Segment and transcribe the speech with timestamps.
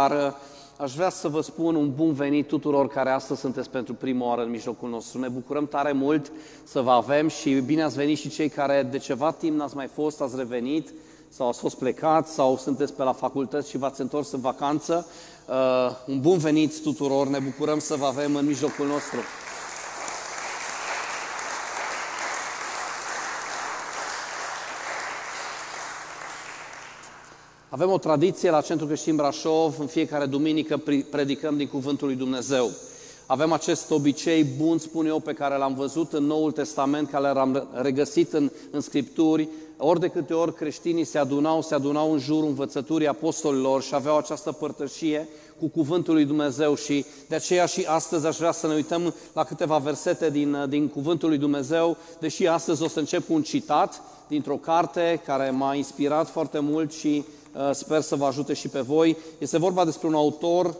[0.00, 0.32] Dar uh,
[0.76, 4.42] aș vrea să vă spun un bun venit tuturor care astăzi sunteți pentru prima oară
[4.42, 5.18] în mijlocul nostru.
[5.20, 6.32] Ne bucurăm tare mult
[6.64, 9.86] să vă avem și bine ați venit și cei care de ceva timp n-ați mai
[9.86, 10.92] fost, ați revenit
[11.28, 15.06] sau ați fost plecați sau sunteți pe la facultăți și v-ați întors în vacanță.
[15.48, 19.18] Uh, un bun venit tuturor, ne bucurăm să vă avem în mijlocul nostru.
[27.76, 32.70] Avem o tradiție la Centrul Creștin Brașov, în fiecare duminică predicăm din Cuvântul lui Dumnezeu.
[33.26, 37.68] Avem acest obicei bun, spun eu, pe care l-am văzut în Noul Testament, care l-am
[37.72, 39.48] regăsit în, în Scripturi.
[39.76, 44.16] Ori de câte ori creștinii se adunau, se adunau în jurul învățăturii apostolilor și aveau
[44.16, 48.74] această părtășie cu Cuvântul lui Dumnezeu și de aceea și astăzi aș vrea să ne
[48.74, 53.32] uităm la câteva versete din, din Cuvântul lui Dumnezeu, deși astăzi o să încep cu
[53.32, 58.52] un citat dintr-o carte care m-a inspirat foarte mult și Uh, sper să vă ajute
[58.52, 59.16] și pe voi.
[59.38, 60.74] Este vorba despre un autor uh,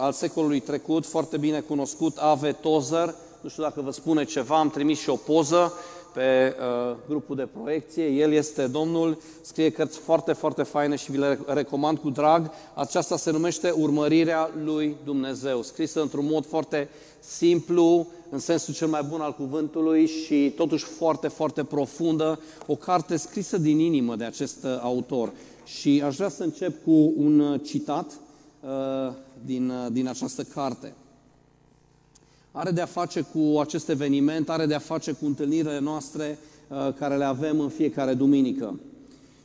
[0.00, 3.14] al secolului trecut, foarte bine cunoscut, Ave Tozer.
[3.40, 5.72] Nu știu dacă vă spune ceva, am trimis și o poză
[6.14, 8.04] pe uh, grupul de proiecție.
[8.04, 12.50] El este Domnul, scrie cărți foarte, foarte faine și vi le recomand cu drag.
[12.74, 16.88] Aceasta se numește Urmărirea lui Dumnezeu, scrisă într-un mod foarte
[17.20, 22.40] simplu, în sensul cel mai bun al cuvântului și totuși foarte, foarte profundă.
[22.66, 25.32] O carte scrisă din inimă de acest uh, autor.
[25.66, 28.20] Și aș vrea să încep cu un uh, citat
[28.60, 29.14] uh,
[29.44, 30.94] din, uh, din această carte.
[32.52, 36.94] Are de a face cu acest eveniment, are de a face cu întâlnirile noastre uh,
[36.94, 38.80] care le avem în fiecare duminică.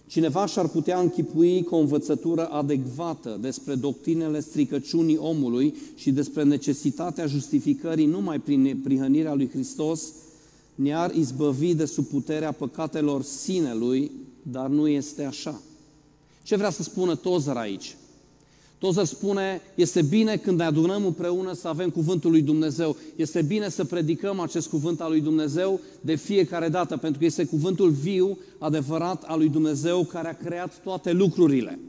[0.07, 7.25] Cineva și-ar putea închipui cu o învățătură adecvată despre doctrinele stricăciunii omului și despre necesitatea
[7.25, 10.13] justificării numai prin prihănirea lui Hristos,
[10.75, 14.11] ne-ar izbăvi de sub puterea păcatelor sinelui,
[14.51, 15.61] dar nu este așa.
[16.43, 17.95] Ce vrea să spună Tozer aici?
[18.81, 22.95] Tozer spune, este bine când ne adunăm împreună să avem cuvântul lui Dumnezeu.
[23.15, 27.45] Este bine să predicăm acest cuvânt al lui Dumnezeu de fiecare dată, pentru că este
[27.45, 31.79] cuvântul viu, adevărat al lui Dumnezeu care a creat toate lucrurile.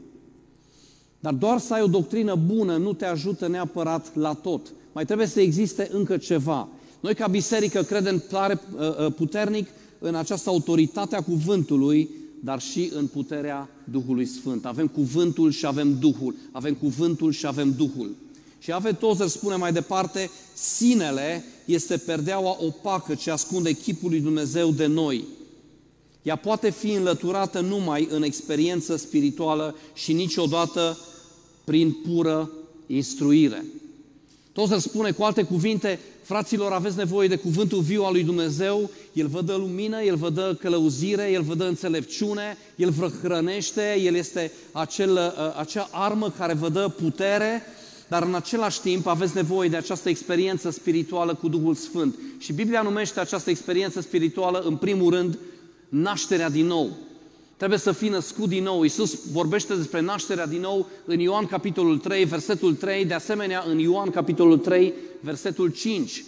[1.19, 4.73] Dar doar să ai o doctrină bună nu te ajută neapărat la tot.
[4.91, 6.67] Mai trebuie să existe încă ceva.
[6.99, 9.67] Noi ca biserică credem tare uh, uh, puternic
[9.99, 12.09] în această autoritate a cuvântului
[12.43, 14.65] dar și în puterea Duhului Sfânt.
[14.65, 16.35] Avem cuvântul și avem Duhul.
[16.51, 18.15] Avem cuvântul și avem Duhul.
[18.59, 24.71] Și Ave Tozer spune mai departe, sinele este perdeaua opacă ce ascunde chipul lui Dumnezeu
[24.71, 25.23] de noi.
[26.21, 30.97] Ea poate fi înlăturată numai în experiență spirituală și niciodată
[31.63, 32.51] prin pură
[32.87, 33.65] instruire.
[34.53, 39.27] Tozer spune cu alte cuvinte, fraților, aveți nevoie de cuvântul viu al lui Dumnezeu, El
[39.27, 44.15] vă dă lumină, El vă dă călăuzire, El vă dă înțelepciune, El vă hrănește, El
[44.15, 47.61] este acel, uh, acea armă care vă dă putere,
[48.07, 52.15] dar în același timp aveți nevoie de această experiență spirituală cu Duhul Sfânt.
[52.37, 55.37] Și Biblia numește această experiență spirituală, în primul rând,
[55.89, 56.89] nașterea din nou.
[57.57, 58.83] Trebuie să fii născut din nou.
[58.83, 63.79] Iisus vorbește despre nașterea din nou în Ioan capitolul 3, versetul 3, de asemenea în
[63.79, 66.23] Ioan capitolul 3, versetul 5.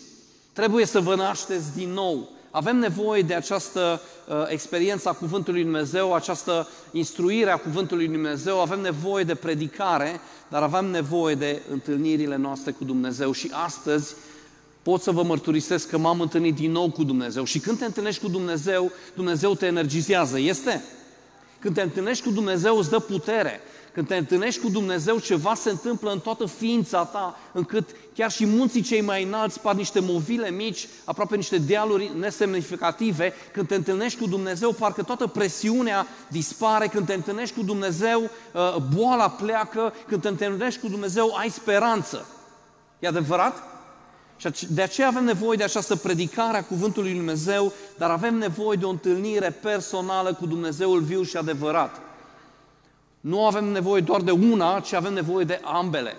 [0.53, 2.29] Trebuie să vă nașteți din nou.
[2.51, 8.13] Avem nevoie de această uh, experiență a Cuvântului Lui Dumnezeu, această instruire a Cuvântului Lui
[8.13, 10.19] Dumnezeu, avem nevoie de predicare,
[10.49, 14.15] dar avem nevoie de întâlnirile noastre cu Dumnezeu și astăzi
[14.81, 18.21] pot să vă mărturisesc că m-am întâlnit din nou cu Dumnezeu și când te întâlnești
[18.21, 20.83] cu Dumnezeu, Dumnezeu te energizează, este?
[21.65, 23.61] Când te întâlnești cu Dumnezeu îți dă putere.
[23.93, 28.45] Când te întâlnești cu Dumnezeu, ceva se întâmplă în toată ființa ta, încât chiar și
[28.45, 33.33] munții cei mai înalți par niște movile mici, aproape niște dealuri nesemnificative.
[33.53, 36.87] Când te întâlnești cu Dumnezeu, parcă toată presiunea dispare.
[36.87, 39.93] Când te întâlnești cu Dumnezeu, uh, boala pleacă.
[40.07, 42.27] Când te întâlnești cu Dumnezeu, ai speranță.
[42.99, 43.74] E adevărat?
[44.37, 48.77] Și de aceea avem nevoie de această predicare a Cuvântului Lui Dumnezeu, dar avem nevoie
[48.77, 52.01] de o întâlnire personală cu Dumnezeul viu și adevărat.
[53.19, 56.15] Nu avem nevoie doar de una, ci avem nevoie de ambele.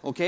[0.00, 0.18] Ok?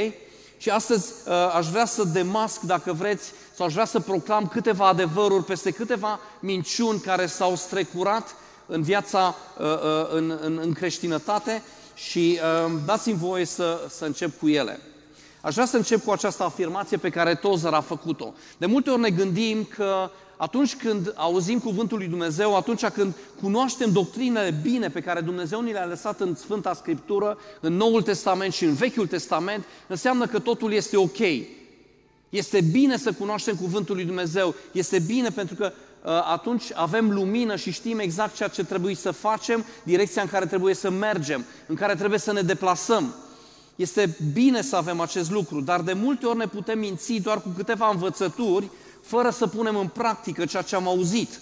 [0.56, 4.86] Și astăzi uh, aș vrea să demasc, dacă vreți, sau aș vrea să proclam câteva
[4.86, 8.34] adevăruri peste câteva minciuni care s-au strecurat
[8.66, 11.62] în viața, uh, uh, în, în, în creștinătate
[11.94, 12.40] și
[12.84, 14.80] dați-mi voie să, să încep cu ele.
[15.46, 18.34] Aș vrea să încep cu această afirmație pe care Tozer a făcut-o.
[18.58, 23.92] De multe ori ne gândim că atunci când auzim cuvântul lui Dumnezeu, atunci când cunoaștem
[23.92, 28.64] doctrinele bine pe care Dumnezeu ni le-a lăsat în Sfânta Scriptură, în Noul Testament și
[28.64, 31.18] în Vechiul Testament, înseamnă că totul este ok.
[32.28, 34.54] Este bine să cunoaștem cuvântul lui Dumnezeu.
[34.72, 39.10] Este bine pentru că uh, atunci avem lumină și știm exact ceea ce trebuie să
[39.10, 43.14] facem, direcția în care trebuie să mergem, în care trebuie să ne deplasăm.
[43.76, 47.48] Este bine să avem acest lucru, dar de multe ori ne putem minți doar cu
[47.56, 48.68] câteva învățături,
[49.02, 51.40] fără să punem în practică ceea ce am auzit.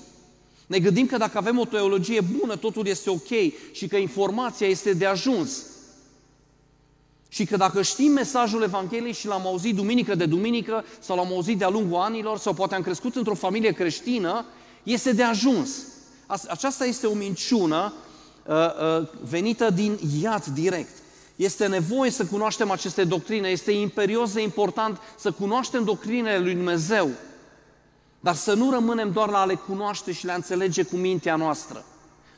[0.66, 4.92] Ne gândim că dacă avem o teologie bună, totul este ok și că informația este
[4.92, 5.62] de ajuns.
[7.28, 11.58] Și că dacă știm mesajul Evangheliei și l-am auzit duminică de duminică sau l-am auzit
[11.58, 14.44] de-a lungul anilor sau poate am crescut într-o familie creștină,
[14.82, 15.70] este de ajuns.
[16.48, 17.92] Aceasta este o minciună
[18.46, 21.02] uh, uh, venită din iad direct.
[21.36, 27.10] Este nevoie să cunoaștem aceste doctrine, este imperios de important să cunoaștem doctrinele lui Dumnezeu,
[28.20, 31.36] dar să nu rămânem doar la a le cunoaște și le a înțelege cu mintea
[31.36, 31.84] noastră.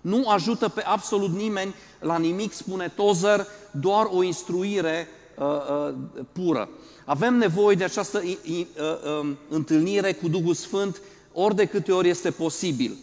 [0.01, 5.09] Nu ajută pe absolut nimeni la nimic, spune Tozer, doar o instruire
[5.39, 5.95] uh, uh,
[6.33, 6.69] pură.
[7.05, 11.01] Avem nevoie de această uh, uh, întâlnire cu Duhul Sfânt
[11.33, 12.97] ori de câte ori este posibil.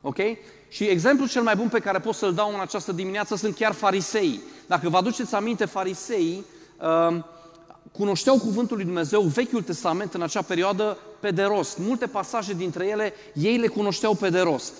[0.00, 0.18] Ok?
[0.72, 3.72] Și exemplul cel mai bun pe care pot să-l dau în această dimineață sunt chiar
[3.72, 4.40] farisei.
[4.66, 6.44] Dacă vă aduceți aminte, fariseii
[6.80, 7.16] uh,
[7.92, 11.78] cunoșteau cuvântul lui Dumnezeu, Vechiul Testament în acea perioadă, pe de rost.
[11.78, 14.72] Multe pasaje dintre ele, ei le cunoșteau pe de rost.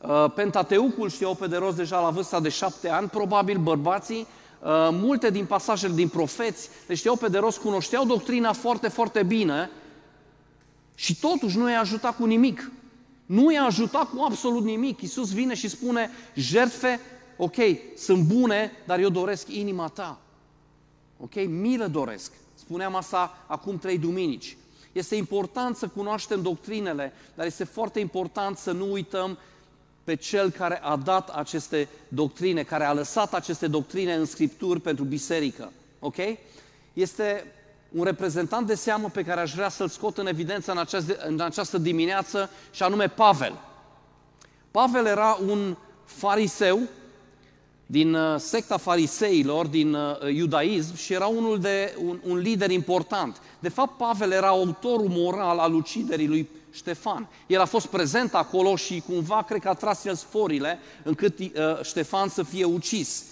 [0.00, 4.26] Uh, Pentateucul știau pe de rost deja la vârsta de șapte ani, probabil bărbații,
[4.60, 9.22] uh, multe din pasajele din profeți le știau pe de rost, cunoșteau doctrina foarte, foarte
[9.22, 9.70] bine
[10.94, 12.70] și totuși nu i-a ajutat cu nimic.
[13.26, 15.00] Nu i-a ajutat cu absolut nimic.
[15.00, 17.00] Iisus vine și spune, jertfe,
[17.36, 17.56] ok,
[17.96, 20.18] sunt bune, dar eu doresc inima ta.
[21.18, 21.34] Ok?
[21.46, 22.32] Milă doresc.
[22.54, 24.56] Spuneam asta acum trei duminici.
[24.92, 29.38] Este important să cunoaștem doctrinele, dar este foarte important să nu uităm
[30.04, 35.04] pe cel care a dat aceste doctrine, care a lăsat aceste doctrine în scripturi pentru
[35.04, 35.72] biserică.
[35.98, 36.16] Ok?
[36.92, 37.52] Este
[37.94, 41.40] un reprezentant de seamă pe care aș vrea să-l scot în evidență în această, în
[41.40, 43.60] această dimineață și anume Pavel.
[44.70, 46.80] Pavel era un fariseu
[47.86, 53.40] din uh, secta fariseilor, din uh, iudaism și era unul de un, un lider important.
[53.58, 57.28] De fapt, Pavel era autorul moral al uciderii lui Ștefan.
[57.46, 61.48] El a fost prezent acolo și cumva cred că a tras el sforile încât uh,
[61.82, 63.24] Ștefan să fie ucis.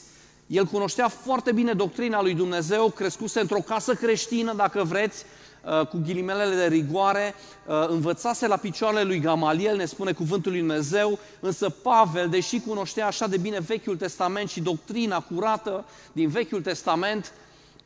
[0.46, 5.24] El cunoștea foarte bine doctrina lui Dumnezeu, crescuse într-o casă creștină, dacă vreți,
[5.64, 7.34] uh, cu ghilimelele de rigoare,
[7.66, 13.06] uh, învățase la picioarele lui Gamaliel, ne spune cuvântul lui Dumnezeu, însă Pavel, deși cunoștea
[13.06, 17.32] așa de bine Vechiul Testament și doctrina curată din Vechiul Testament,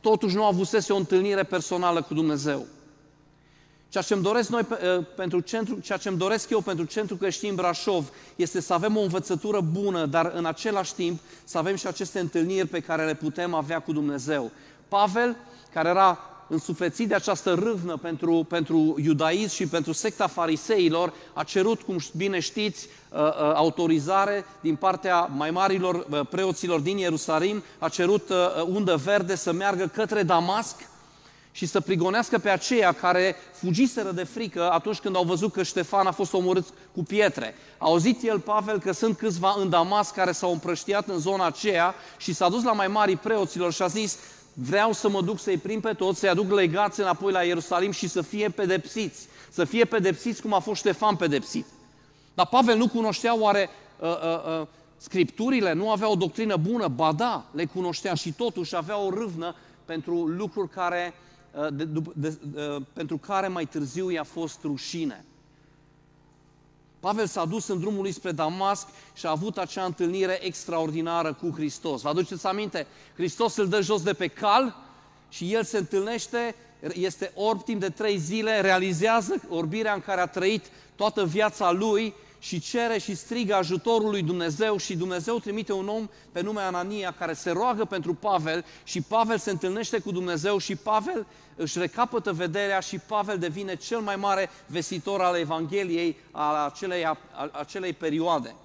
[0.01, 2.65] totuși nu avusese o întâlnire personală cu Dumnezeu.
[3.97, 7.15] Ceea ce îmi doresc noi uh, pentru centru, ceea ce îmi doresc eu pentru Centru
[7.15, 11.87] Creștin Brașov este să avem o învățătură bună, dar în același timp să avem și
[11.87, 14.51] aceste întâlniri pe care le putem avea cu Dumnezeu.
[14.87, 15.35] Pavel,
[15.73, 21.81] care era însuflețit de această râvnă pentru, pentru iudaism și pentru secta fariseilor, a cerut,
[21.81, 28.29] cum bine știți, uh, uh, autorizare din partea mai marilor preoților din Ierusalim, a cerut
[28.65, 30.75] undă verde să meargă către Damasc,
[31.57, 36.07] și să prigonească pe aceia care fugiseră de frică atunci când au văzut că Ștefan
[36.07, 37.55] a fost omorât cu pietre.
[37.77, 41.95] A auzit el, Pavel, că sunt câțiva în Damas care s-au împrăștiat în zona aceea
[42.17, 44.17] și s-a dus la mai mari preoților și a zis,
[44.53, 48.07] vreau să mă duc să-i prind pe toți, să-i aduc legați înapoi la Ierusalim și
[48.07, 49.27] să fie pedepsiți.
[49.49, 51.65] Să fie pedepsiți cum a fost Ștefan pedepsit.
[52.33, 53.69] Dar Pavel nu cunoștea oare
[53.99, 54.67] uh, uh, uh,
[54.97, 59.55] scripturile, nu avea o doctrină bună, ba da, le cunoștea și totuși avea o râvnă
[59.85, 61.25] pentru lucruri care Uh,
[61.73, 65.25] de, de, de, de, pentru care mai târziu i-a fost rușine.
[66.99, 71.51] Pavel s-a dus în drumul lui spre Damasc și a avut acea întâlnire extraordinară cu
[71.55, 72.01] Hristos.
[72.01, 72.87] Vă aduceți aminte?
[73.15, 74.75] Hristos îl dă jos de pe cal
[75.29, 76.55] și el se întâlnește,
[76.93, 82.13] este orb timp de trei zile, realizează orbirea în care a trăit toată viața lui
[82.47, 87.15] și cere și strigă ajutorul lui Dumnezeu și Dumnezeu trimite un om pe nume Anania
[87.17, 91.25] care se roagă pentru Pavel și Pavel se întâlnește cu Dumnezeu și Pavel
[91.55, 97.17] își recapătă vederea și Pavel devine cel mai mare vestitor al Evangheliei al acelei, a,
[97.51, 98.55] acelei perioade.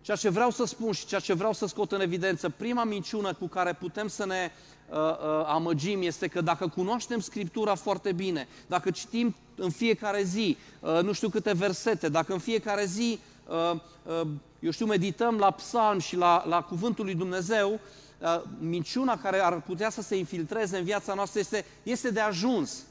[0.00, 3.34] Ceea ce vreau să spun și ceea ce vreau să scot în evidență, prima minciună
[3.34, 4.50] cu care putem să ne
[4.88, 10.56] uh, uh, amăgim este că dacă cunoaștem Scriptura foarte bine, dacă citim în fiecare zi,
[10.80, 13.18] uh, nu știu câte versete, dacă în fiecare zi,
[13.48, 13.80] uh,
[14.20, 14.26] uh,
[14.60, 17.80] eu știu, medităm la psalm și la, la cuvântul lui Dumnezeu,
[18.18, 22.82] uh, minciuna care ar putea să se infiltreze în viața noastră este, este de ajuns.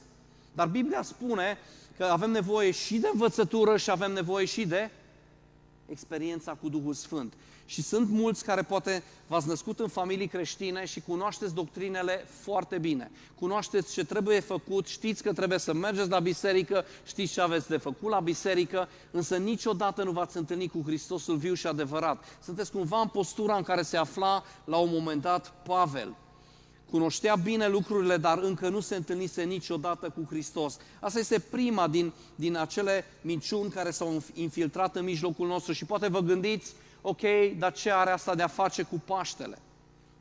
[0.53, 1.57] Dar Biblia spune
[1.97, 4.89] că avem nevoie și de învățătură și avem nevoie și de
[5.85, 7.33] experiența cu Duhul Sfânt.
[7.73, 13.11] Și sunt mulți care poate v-ați născut în familii creștine și cunoașteți doctrinele foarte bine.
[13.39, 17.77] Cunoașteți ce trebuie făcut, știți că trebuie să mergeți la biserică, știți ce aveți de
[17.77, 22.23] făcut la biserică, însă niciodată nu v-ați întâlnit cu Hristosul viu și adevărat.
[22.43, 26.15] Sunteți cumva în postura în care se afla la un moment dat Pavel
[26.89, 30.77] cunoștea bine lucrurile, dar încă nu se întâlnise niciodată cu Hristos.
[30.99, 36.07] Asta este prima din, din acele minciuni care s-au infiltrat în mijlocul nostru și poate
[36.07, 36.73] vă gândiți,
[37.05, 37.21] ok,
[37.57, 39.57] dar ce are asta de a face cu Paștele?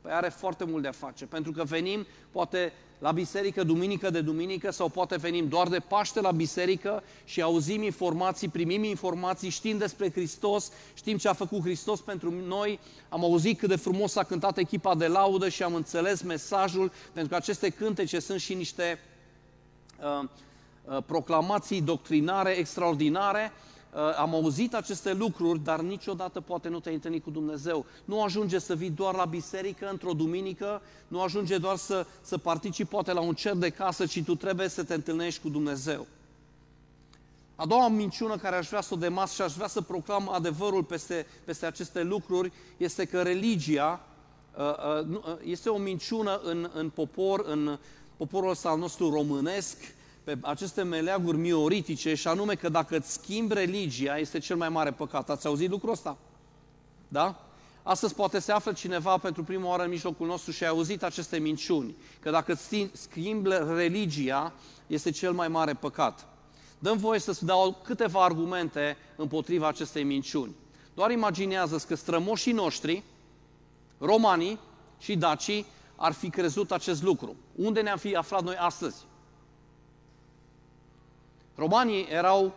[0.01, 4.21] Păi are foarte mult de a face, pentru că venim poate la biserică duminică de
[4.21, 9.77] duminică sau poate venim doar de Paște la biserică și auzim informații, primim informații, știm
[9.77, 14.23] despre Hristos, știm ce a făcut Hristos pentru noi, am auzit cât de frumos a
[14.23, 18.99] cântat echipa de laudă și am înțeles mesajul, pentru că aceste cântece sunt și niște
[19.99, 20.29] uh,
[20.85, 23.72] uh, proclamații doctrinare extraordinare Uh,
[24.17, 27.85] am auzit aceste lucruri, dar niciodată poate nu te-ai întâlnit cu Dumnezeu.
[28.05, 32.89] Nu ajunge să vii doar la biserică într-o duminică, nu ajunge doar să, să participi
[32.89, 36.07] poate la un cer de casă, ci tu trebuie să te întâlnești cu Dumnezeu.
[37.55, 40.83] A doua minciună care aș vrea să o demas și aș vrea să proclam adevărul
[40.83, 44.05] peste, peste aceste lucruri este că religia
[44.57, 47.79] uh, uh, este o minciună în, în popor, în
[48.17, 49.77] poporul ăsta al nostru românesc,
[50.23, 54.91] pe aceste meleaguri mioritice și anume că dacă îți schimbi religia, este cel mai mare
[54.91, 55.29] păcat.
[55.29, 56.17] Ați auzit lucrul ăsta?
[57.07, 57.47] Da?
[57.83, 61.37] Astăzi poate se află cineva pentru prima oară în mijlocul nostru și a auzit aceste
[61.37, 64.53] minciuni, că dacă îți schimbi religia,
[64.87, 66.27] este cel mai mare păcat.
[66.79, 70.55] Dăm voie să-ți dau câteva argumente împotriva acestei minciuni.
[70.93, 73.03] Doar imaginează că strămoșii noștri,
[73.97, 74.59] romanii
[74.99, 75.65] și dacii,
[75.95, 77.35] ar fi crezut acest lucru.
[77.55, 78.95] Unde ne-am fi aflat noi astăzi?
[81.55, 82.53] Romanii erau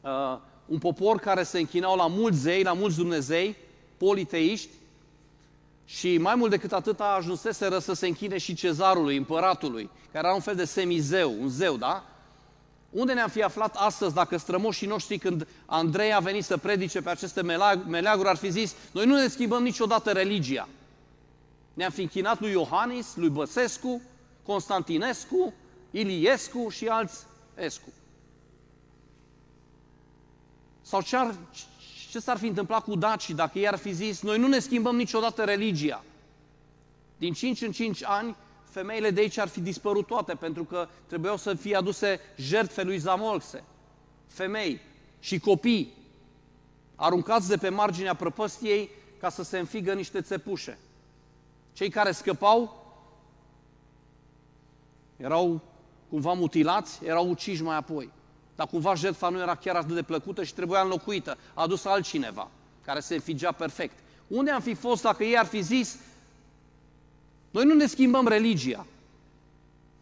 [0.00, 3.56] uh, un popor care se închinau la mulți zei, la mulți Dumnezei,
[3.96, 4.68] politeiști,
[5.84, 10.34] și mai mult decât atât a ajunseseră să se închine și cezarului, împăratului, care era
[10.34, 12.04] un fel de semizeu, un zeu, da?
[12.90, 17.10] Unde ne-am fi aflat astăzi dacă strămoșii noștri, când Andrei a venit să predice pe
[17.10, 17.42] aceste
[17.86, 20.68] meleaguri, ar fi zis, noi nu ne schimbăm niciodată religia.
[21.74, 24.02] Ne-am fi închinat lui Iohannis, lui Băsescu,
[24.46, 25.52] Constantinescu,
[25.90, 27.24] Iliescu și alți
[27.60, 27.92] Escu.
[30.82, 31.34] Sau ce, ar,
[32.10, 34.96] ce s-ar fi întâmplat cu Daci dacă ei ar fi zis, noi nu ne schimbăm
[34.96, 36.04] niciodată religia.
[37.16, 41.36] Din 5 în 5 ani, femeile de aici ar fi dispărut toate, pentru că trebuiau
[41.36, 43.64] să fie aduse jertfe lui Zamolxe.
[44.26, 44.80] Femei
[45.20, 45.94] și copii
[46.94, 50.78] aruncați de pe marginea prăpăstiei ca să se înfigă niște țepușe.
[51.72, 52.84] Cei care scăpau
[55.16, 55.60] erau
[56.10, 58.10] cumva mutilați, erau uciși mai apoi.
[58.56, 61.38] Dar cumva jertfa nu era chiar atât de plăcută și trebuia înlocuită.
[61.54, 62.48] A adus altcineva
[62.84, 63.98] care se înfigea perfect.
[64.26, 65.98] Unde am fi fost dacă ei ar fi zis
[67.50, 68.86] noi nu ne schimbăm religia.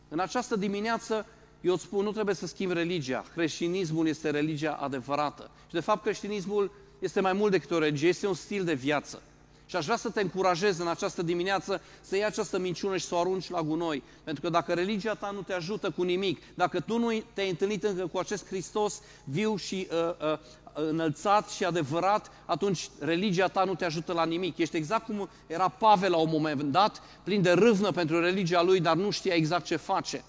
[0.08, 1.26] În această dimineață
[1.60, 3.24] eu îți spun, nu trebuie să schimbi religia.
[3.34, 5.50] Creștinismul este religia adevărată.
[5.66, 9.22] Și de fapt creștinismul este mai mult decât o religie, este un stil de viață.
[9.68, 13.14] Și aș vrea să te încurajez în această dimineață să iei această minciună și să
[13.14, 14.02] o arunci la gunoi.
[14.24, 17.84] Pentru că dacă religia ta nu te ajută cu nimic, dacă tu nu te-ai întâlnit
[17.84, 20.38] încă cu acest Hristos viu și uh, uh,
[20.72, 24.58] înălțat și adevărat, atunci religia ta nu te ajută la nimic.
[24.58, 28.80] Ești exact cum era Pavel la un moment dat, plin de râvnă pentru religia lui,
[28.80, 30.24] dar nu știa exact ce face.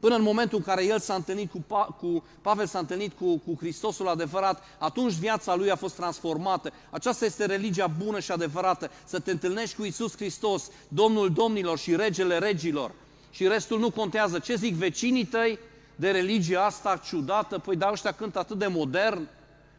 [0.00, 3.36] Până în momentul în care el s-a întâlnit cu, pa- cu Pavel s-a întâlnit cu,
[3.36, 6.72] cu Hristosul adevărat, atunci viața lui a fost transformată.
[6.90, 11.96] Aceasta este religia bună și adevărată, să te întâlnești cu Isus Hristos, Domnul Domnilor și
[11.96, 12.92] Regele Regilor.
[13.30, 14.38] Și restul nu contează.
[14.38, 15.58] Ce zic vecinii tăi
[15.96, 17.58] de religia asta ciudată?
[17.58, 19.28] Păi da, ăștia cântă atât de modern,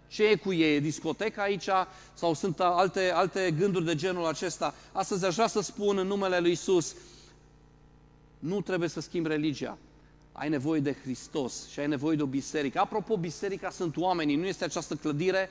[0.08, 0.76] ce e cu ei?
[0.76, 1.70] E discoteca aici?
[2.14, 4.74] Sau sunt alte, alte gânduri de genul acesta?
[4.92, 6.96] Astăzi aș vrea să spun în numele lui Isus,
[8.40, 9.78] nu trebuie să schimbi religia
[10.32, 12.80] ai nevoie de Hristos și ai nevoie de o biserică.
[12.80, 15.50] Apropo, biserica sunt oamenii, nu este această clădire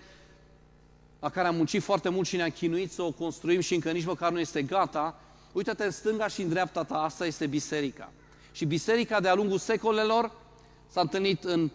[1.21, 4.05] la care am muncit foarte mult și ne-am chinuit să o construim și încă nici
[4.05, 5.21] măcar nu este gata.
[5.53, 8.13] Uită-te în stânga și în dreapta ta, asta este biserica.
[8.53, 10.33] Și biserica de-a lungul secolelor
[10.89, 11.71] s-a întâlnit în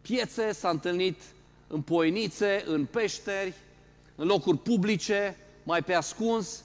[0.00, 1.20] piețe, s-a întâlnit
[1.66, 3.54] în poinițe, în peșteri,
[4.14, 6.62] în locuri publice, mai pe ascuns,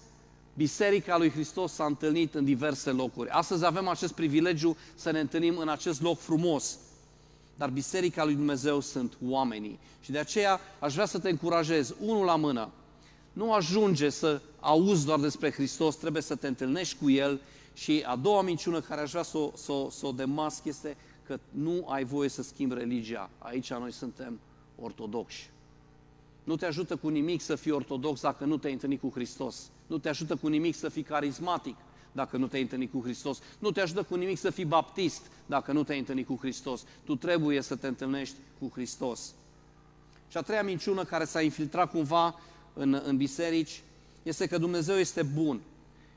[0.53, 3.29] Biserica lui Hristos s-a întâlnit în diverse locuri.
[3.29, 6.77] Astăzi avem acest privilegiu să ne întâlnim în acest loc frumos.
[7.55, 9.79] Dar Biserica lui Dumnezeu sunt oamenii.
[10.01, 12.69] Și de aceea aș vrea să te încurajez, unul la mână.
[13.33, 17.41] Nu ajunge să auzi doar despre Hristos, trebuie să te întâlnești cu El.
[17.73, 21.39] Și a doua minciună care aș vrea să o, să, să o demasc este că
[21.49, 23.29] nu ai voie să schimbi religia.
[23.37, 24.39] Aici noi suntem
[24.81, 25.49] ortodoxi.
[26.43, 29.69] Nu te ajută cu nimic să fii ortodox dacă nu te-ai întâlnit cu Hristos.
[29.87, 31.75] Nu te ajută cu nimic să fii carismatic
[32.11, 33.39] dacă nu te-ai întâlnit cu Hristos.
[33.59, 36.83] Nu te ajută cu nimic să fii baptist dacă nu te-ai întâlnit cu Hristos.
[37.03, 39.33] Tu trebuie să te întâlnești cu Hristos.
[40.27, 42.39] Și a treia minciună care s-a infiltrat cumva
[42.73, 43.81] în, în biserici
[44.23, 45.61] este că Dumnezeu este bun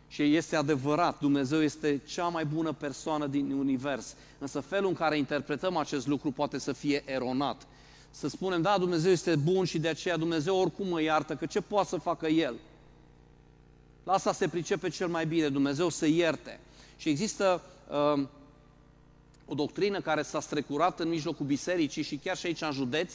[0.08, 4.14] Și este adevărat, Dumnezeu este cea mai bună persoană din univers.
[4.38, 7.66] Însă felul în care interpretăm acest lucru poate să fie eronat.
[8.16, 11.60] Să spunem, da, Dumnezeu este bun și de aceea Dumnezeu oricum mă iartă, că ce
[11.60, 12.54] poate să facă El?
[14.04, 16.60] La asta se pricepe cel mai bine, Dumnezeu să ierte.
[16.96, 18.26] Și există uh,
[19.46, 23.12] o doctrină care s-a strecurat în mijlocul bisericii și chiar și aici în județ,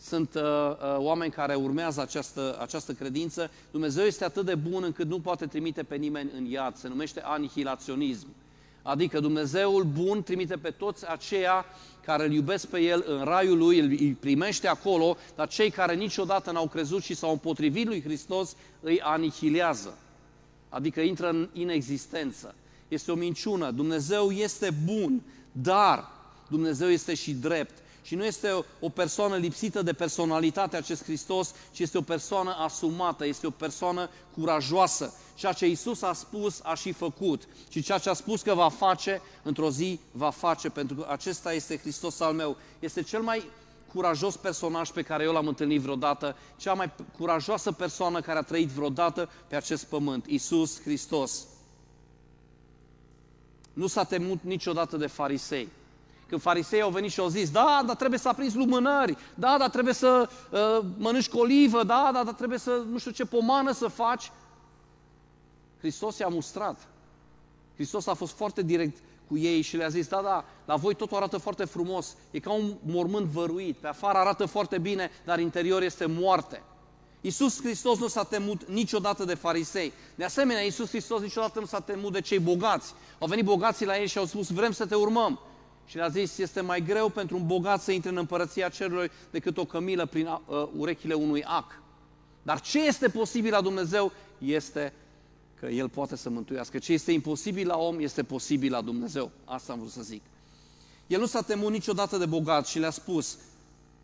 [0.00, 3.50] sunt uh, uh, oameni care urmează această, această credință.
[3.70, 6.76] Dumnezeu este atât de bun încât nu poate trimite pe nimeni în iad.
[6.76, 8.26] Se numește anihilaționism.
[8.86, 11.64] Adică Dumnezeul bun trimite pe toți aceia
[12.04, 16.50] care îl iubesc pe El în raiul Lui, îl primește acolo, dar cei care niciodată
[16.50, 19.98] n-au crezut și s-au împotrivit lui Hristos îi anihilează.
[20.68, 22.54] Adică intră în inexistență.
[22.88, 23.70] Este o minciună.
[23.70, 26.08] Dumnezeu este bun, dar
[26.48, 27.82] Dumnezeu este și drept.
[28.02, 33.26] Și nu este o persoană lipsită de personalitate acest Hristos, ci este o persoană asumată,
[33.26, 35.14] este o persoană curajoasă.
[35.36, 37.48] Ceea ce Isus a spus, a și făcut.
[37.68, 41.52] Și ceea ce a spus că va face, într-o zi va face, pentru că acesta
[41.52, 42.56] este Hristos al meu.
[42.78, 43.44] Este cel mai
[43.92, 48.68] curajos personaj pe care eu l-am întâlnit vreodată, cea mai curajoasă persoană care a trăit
[48.68, 51.46] vreodată pe acest pământ, Isus Hristos.
[53.72, 55.68] Nu s-a temut niciodată de farisei.
[56.28, 59.68] Când farisei au venit și au zis, da, dar trebuie să aprinzi lumânări, da, dar
[59.68, 63.88] trebuie să uh, mănânci colivă, da, da, dar trebuie să, nu știu ce pomană să
[63.88, 64.30] faci.
[65.78, 66.88] Hristos i-a mustrat.
[67.74, 68.96] Hristos a fost foarte direct
[69.28, 72.52] cu ei și le-a zis, da, da, la voi totul arată foarte frumos, e ca
[72.52, 76.62] un mormânt văruit, pe afară arată foarte bine, dar interior este moarte.
[77.20, 79.92] Iisus Hristos nu s-a temut niciodată de farisei.
[80.14, 82.94] De asemenea, Iisus Hristos niciodată nu s-a temut de cei bogați.
[83.18, 85.40] Au venit bogații la ei și au spus, vrem să te urmăm.
[85.86, 89.56] Și le-a zis, este mai greu pentru un bogat să intre în împărăția cerului decât
[89.56, 91.80] o cămilă prin uh, urechile unui ac.
[92.42, 94.92] Dar ce este posibil la Dumnezeu este
[95.60, 96.78] că El poate să mântuiască.
[96.78, 99.30] Ce este imposibil la om este posibil la Dumnezeu.
[99.44, 100.22] Asta am vrut să zic.
[101.06, 103.38] El nu s-a temut niciodată de bogat și le-a spus,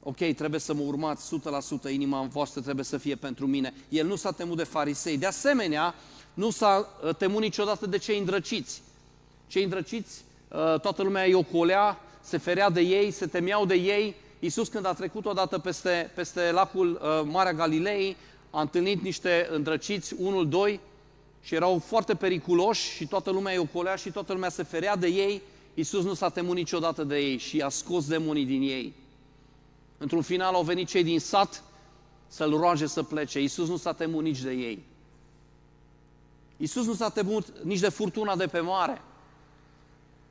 [0.02, 1.34] ok, trebuie să mă urmați
[1.88, 3.74] 100%, inima voastră trebuie să fie pentru mine.
[3.88, 5.18] El nu s-a temut de farisei.
[5.18, 5.94] De asemenea,
[6.34, 8.82] nu s-a uh, temut niciodată de cei îndrăciți.
[9.46, 14.14] Cei îndrăciți Uh, toată lumea îi ocolea, se ferea de ei, se temeau de ei.
[14.38, 18.16] Iisus când a trecut odată peste, peste lacul uh, Marea Galilei,
[18.50, 20.80] a întâlnit niște îndrăciți, unul, doi,
[21.42, 25.06] și erau foarte periculoși și toată lumea îi ocolea și toată lumea se ferea de
[25.06, 25.42] ei.
[25.74, 28.94] Iisus nu s-a temut niciodată de ei și a scos demonii din ei.
[29.98, 31.62] Într-un final au venit cei din sat
[32.26, 33.40] să-l roage să plece.
[33.40, 34.82] Iisus nu s-a temut nici de ei.
[36.56, 39.02] Iisus nu s-a temut nici de furtuna de pe mare.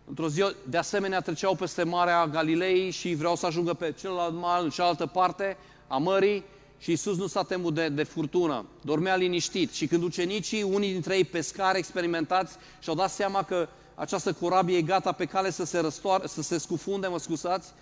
[0.05, 4.63] Într-o zi, de asemenea, treceau peste Marea Galilei și vreau să ajungă pe celălalt mal,
[4.63, 6.43] în cealaltă parte a mării
[6.81, 9.71] și Isus nu s-a temut de, de furtună, dormea liniștit.
[9.71, 14.81] Și când ucenicii, unii dintre ei pescari experimentați, și-au dat seama că această corabie e
[14.81, 17.73] gata pe cale să se, răstoare, să se scufunde, mă scuzați,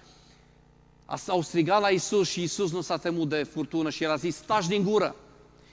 [1.27, 4.35] au strigat la Isus și Isus nu s-a temut de furtună și el a zis,
[4.35, 5.15] stași din gură!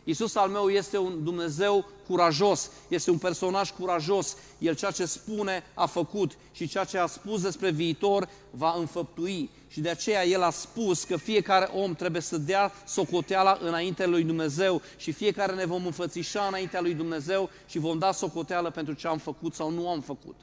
[0.09, 4.37] Iisus al meu este un Dumnezeu curajos, este un personaj curajos.
[4.59, 9.51] El ceea ce spune a făcut și ceea ce a spus despre viitor va înfăptui.
[9.69, 14.23] Și de aceea El a spus că fiecare om trebuie să dea socoteala înaintea lui
[14.25, 19.09] Dumnezeu și fiecare ne vom înfățișa înaintea lui Dumnezeu și vom da socoteală pentru ce
[19.09, 20.37] am făcut sau nu am făcut.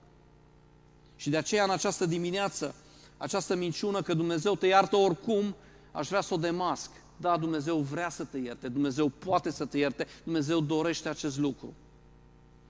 [1.15, 2.75] Și de aceea în această dimineață,
[3.17, 5.55] această minciună că Dumnezeu te iartă oricum,
[5.91, 6.89] aș vrea să o demasc.
[7.23, 11.73] Da, Dumnezeu vrea să te ierte, Dumnezeu poate să te ierte, Dumnezeu dorește acest lucru.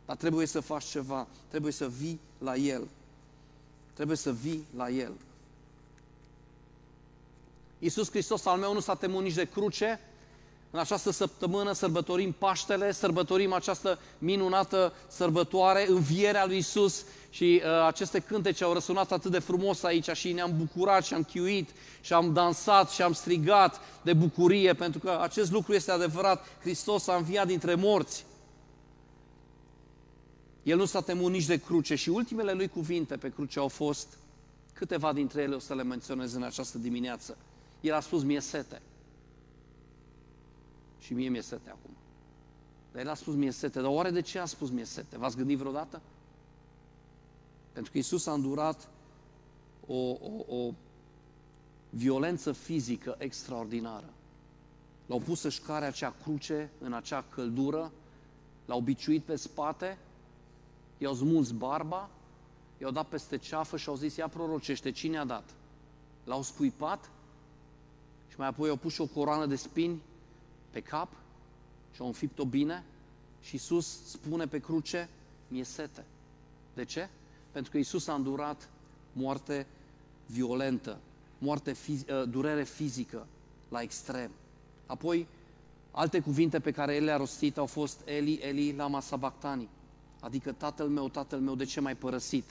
[0.05, 2.87] Dar trebuie să faci ceva, trebuie să vii la El.
[3.93, 5.11] Trebuie să vii la El.
[7.79, 9.99] Iisus Hristos al meu nu s-a temut nici de cruce,
[10.71, 18.19] în această săptămână sărbătorim Paștele, sărbătorim această minunată sărbătoare, învierea lui Isus și uh, aceste
[18.19, 21.69] cântece au răsunat atât de frumos aici și ne-am bucurat și am chiuit
[22.01, 26.47] și am dansat și am strigat de bucurie pentru că acest lucru este adevărat.
[26.61, 28.25] Hristos a înviat dintre morți.
[30.63, 34.17] El nu s-a temut nici de cruce și ultimele lui cuvinte pe cruce au fost,
[34.73, 37.37] câteva dintre ele o să le menționez în această dimineață.
[37.81, 38.81] El a spus, mie sete.
[40.99, 41.91] Și mie mi-e sete acum.
[42.91, 43.81] Dar el a spus mie sete.
[43.81, 45.17] Dar oare de ce a spus mie sete?
[45.17, 46.01] V-ați gândit vreodată?
[47.73, 48.89] Pentru că Isus a îndurat
[49.87, 50.73] o, o, o
[51.89, 54.13] violență fizică extraordinară.
[55.05, 57.91] L-au pus să-și care acea cruce în acea căldură,
[58.65, 59.97] l-au biciuit pe spate,
[60.97, 62.09] i-au smuls barba,
[62.77, 65.49] i-au dat peste ceafă și au zis, ia prorocește, cine a dat?
[66.23, 67.09] L-au scuipat
[68.29, 70.01] și mai apoi au pus și o coroană de spini
[70.69, 71.11] pe cap
[71.93, 72.83] și au înfipt-o bine
[73.41, 75.09] Și Isus spune pe cruce,
[75.47, 76.05] mi-e sete.
[76.73, 77.09] De ce?
[77.53, 78.69] Pentru că Isus a îndurat
[79.13, 79.67] moarte
[80.25, 80.99] violentă,
[81.37, 83.27] moarte, fiz- durere fizică
[83.69, 84.31] la extrem.
[84.85, 85.27] Apoi,
[85.91, 89.69] alte cuvinte pe care El le-a rostit au fost Eli, Eli, lama sabactani,
[90.19, 92.45] adică Tatăl meu, Tatăl meu, de ce m-ai părăsit?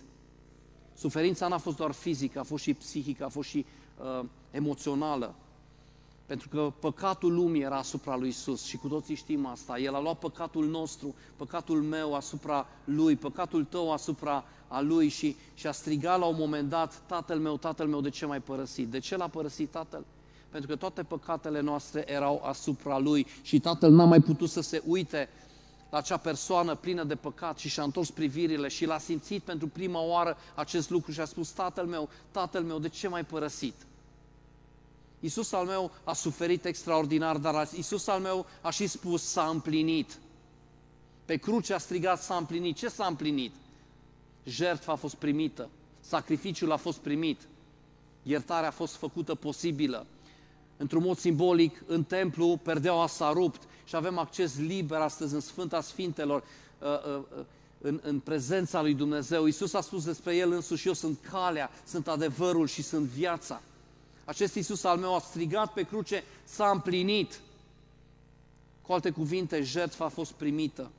[0.94, 3.66] Suferința n-a fost doar fizică, a fost și psihică, a fost și
[4.20, 5.34] uh, emoțională.
[6.32, 9.78] Pentru că păcatul lumii era asupra lui Isus și cu toții știm asta.
[9.78, 15.36] El a luat păcatul nostru, păcatul meu asupra lui, păcatul tău asupra a lui și,
[15.54, 18.88] și a strigat la un moment dat, Tatăl meu, Tatăl meu, de ce m-ai părăsit?
[18.88, 20.04] De ce l-a părăsit Tatăl?
[20.50, 24.82] Pentru că toate păcatele noastre erau asupra lui și Tatăl n-a mai putut să se
[24.86, 25.28] uite
[25.90, 30.00] la acea persoană plină de păcat și și-a întors privirile și l-a simțit pentru prima
[30.00, 33.74] oară acest lucru și a spus, Tatăl meu, Tatăl meu, de ce m-ai părăsit?
[35.22, 40.18] Iisus al meu a suferit extraordinar, dar Iisus al meu a și spus, s-a împlinit.
[41.24, 42.76] Pe cruce a strigat, s-a împlinit.
[42.76, 43.52] Ce s-a împlinit?
[44.44, 45.68] Jertfa a fost primită,
[46.00, 47.40] sacrificiul a fost primit,
[48.22, 50.06] iertarea a fost făcută posibilă.
[50.76, 55.80] Într-un mod simbolic, în templu, perdeaua s-a rupt și avem acces liber astăzi în Sfânta
[55.80, 56.44] Sfintelor,
[56.78, 57.44] uh, uh, uh,
[57.80, 59.44] în, în prezența lui Dumnezeu.
[59.44, 63.60] Iisus a spus despre El însuși, eu sunt calea, sunt adevărul și sunt viața.
[64.24, 67.40] Acest Iisus al meu a strigat pe cruce, s-a împlinit.
[68.82, 70.90] Cu alte cuvinte, jertfa a fost primită.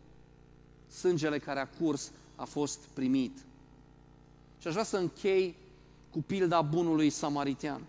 [0.87, 3.37] Sângele care a curs a fost primit.
[4.59, 5.55] Și aș vrea să închei
[6.11, 7.81] cu pilda bunului samaritean.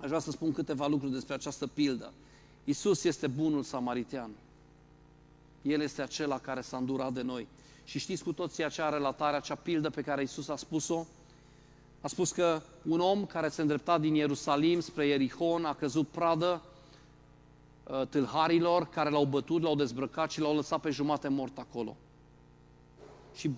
[0.00, 2.12] Aș vrea să spun câteva lucruri despre această pildă.
[2.64, 4.30] Isus este bunul samaritean.
[5.62, 7.46] El este acela care s-a îndurat de noi.
[7.84, 11.06] Și știți cu toții acea relatare, acea pildă pe care Isus a spus-o?
[12.00, 16.62] A spus că un om care se îndrepta din Ierusalim spre Ierihon a căzut pradă
[17.84, 21.96] uh, tâlharilor care l-au bătut, l-au dezbrăcat și l-au lăsat pe jumate mort acolo.
[23.34, 23.50] Și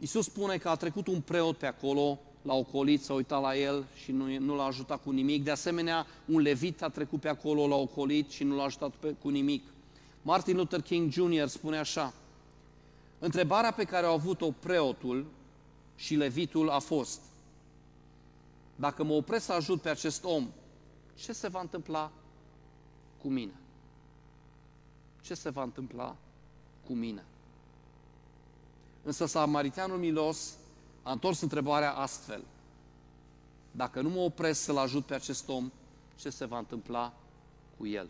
[0.00, 3.84] Isus spune că a trecut un preot pe acolo, l-a ocolit, s-a uitat la el
[3.94, 5.44] și nu, nu l-a ajutat cu nimic.
[5.44, 9.14] De asemenea, un levit a trecut pe acolo, l-a ocolit și nu l-a ajutat pe,
[9.22, 9.62] cu nimic.
[10.22, 11.46] Martin Luther King Jr.
[11.46, 12.14] spune așa,
[13.24, 15.26] Întrebarea pe care au avut-o preotul
[15.96, 17.20] și levitul a fost,
[18.76, 20.48] dacă mă opresc să ajut pe acest om,
[21.14, 22.10] ce se va întâmpla
[23.22, 23.54] cu mine?
[25.20, 26.16] Ce se va întâmpla
[26.86, 27.24] cu mine?
[29.02, 30.54] Însă Samariteanul Milos
[31.02, 32.44] a întors întrebarea astfel.
[33.70, 35.72] Dacă nu mă opresc să-l ajut pe acest om,
[36.16, 37.12] ce se va întâmpla
[37.78, 38.08] cu el?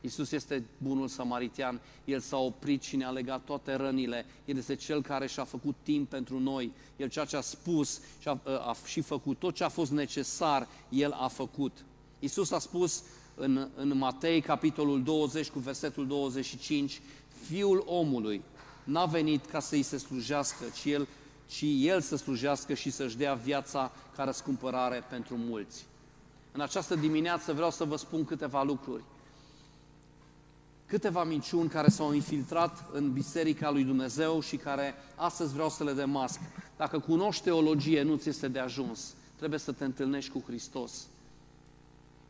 [0.00, 4.26] Iisus este bunul samaritean, El s-a oprit și ne-a legat toate rănile.
[4.44, 6.72] El este Cel care și-a făcut timp pentru noi.
[6.96, 10.68] El ceea ce a spus și a, a și făcut, tot ce a fost necesar,
[10.88, 11.84] El a făcut.
[12.18, 13.02] Iisus a spus
[13.34, 17.00] în, în Matei, capitolul 20, cu versetul 25,
[17.46, 18.42] Fiul omului
[18.84, 21.08] n-a venit ca să-i se slujească, ci El,
[21.46, 25.86] ci El să slujească și să-și dea viața ca răscumpărare pentru mulți.
[26.52, 29.02] În această dimineață vreau să vă spun câteva lucruri
[30.86, 35.92] câteva minciuni care s-au infiltrat în Biserica lui Dumnezeu și care astăzi vreau să le
[35.92, 36.40] demasc.
[36.76, 39.14] Dacă cunoști teologie, nu ți este de ajuns.
[39.36, 41.06] Trebuie să te întâlnești cu Hristos.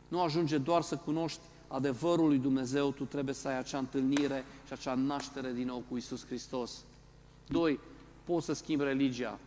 [0.07, 4.73] Nu ajunge doar să cunoști adevărul lui Dumnezeu, tu trebuie să ai acea întâlnire și
[4.73, 6.83] acea naștere din nou cu Isus Hristos.
[7.47, 7.79] Doi,
[8.23, 9.39] poți să schimbi religia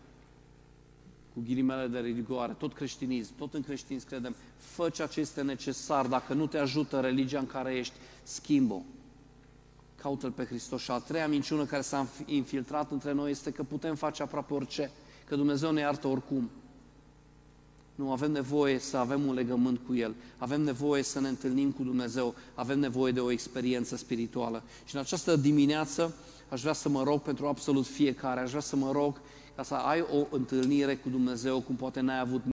[1.35, 6.07] cu ghilimele de rigoare, tot creștinism, tot în creștinism credem, fă ceea ce este necesar,
[6.07, 8.83] dacă nu te ajută religia în care ești, schimbă
[10.03, 10.81] caută-L pe Hristos.
[10.81, 14.91] Și a treia minciună care s-a infiltrat între noi este că putem face aproape orice,
[15.29, 16.51] că Dumnezeu ne iartă oricum.
[17.95, 21.83] Nu, avem nevoie să avem un legământ cu El, avem nevoie să ne întâlnim cu
[21.83, 24.63] Dumnezeu, avem nevoie de o experiență spirituală.
[24.85, 26.15] Și în această dimineață
[26.49, 29.21] aș vrea să mă rog pentru absolut fiecare, aș vrea să mă rog
[29.57, 32.45] ca să ai o întâlnire cu Dumnezeu cum poate n-ai avut